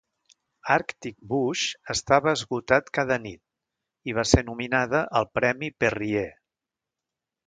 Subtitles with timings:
[0.75, 6.25] "Arctic Boosh" estava esgotat cada nit i va ser nominada al premi Perrier.